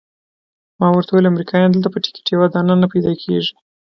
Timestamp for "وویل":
1.11-1.31